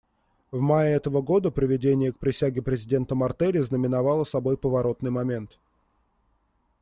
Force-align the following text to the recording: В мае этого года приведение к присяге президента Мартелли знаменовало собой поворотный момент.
В 0.51 0.61
мае 0.61 0.95
этого 0.95 1.21
года 1.21 1.51
приведение 1.51 2.11
к 2.11 2.17
присяге 2.17 2.63
президента 2.63 3.13
Мартелли 3.13 3.59
знаменовало 3.59 4.23
собой 4.23 4.57
поворотный 4.57 5.11
момент. 5.11 5.59